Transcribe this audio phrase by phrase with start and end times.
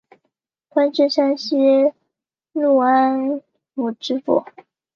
[0.67, 1.55] 官至山西
[2.55, 3.39] 潞安
[3.75, 4.43] 府知府。